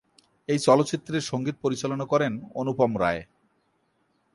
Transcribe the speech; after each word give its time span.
এই 0.49 0.59
চলচ্চিত্রের 0.59 1.23
সংগীত 1.23 1.55
পরিচালনা 1.61 2.05
করেন 2.05 2.33
অনুপম 2.53 2.91
রায়। 2.97 3.21